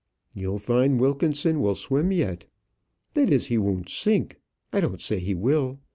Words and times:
"You'll 0.33 0.57
find 0.57 0.99
Wilkinson 0.99 1.61
will 1.61 1.75
swim 1.75 2.11
yet." 2.11 2.47
"That 3.13 3.31
is, 3.31 3.45
he 3.49 3.59
won't 3.59 3.87
sink. 3.87 4.37
I 4.73 4.79
don't 4.79 4.99
say 4.99 5.19
he 5.19 5.35
will. 5.35 5.77